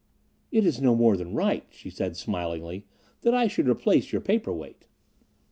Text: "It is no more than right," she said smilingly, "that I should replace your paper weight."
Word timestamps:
"It 0.51 0.65
is 0.65 0.81
no 0.81 0.95
more 0.95 1.15
than 1.15 1.35
right," 1.35 1.63
she 1.69 1.91
said 1.91 2.17
smilingly, 2.17 2.87
"that 3.21 3.35
I 3.35 3.45
should 3.45 3.69
replace 3.69 4.11
your 4.11 4.21
paper 4.21 4.51
weight." 4.51 4.85